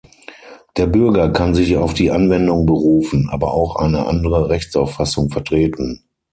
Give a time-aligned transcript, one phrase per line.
[0.77, 6.01] Der Bürger kann sich auf die Anwendung berufen, aber auch eine andere Rechtsauffassung vertreten.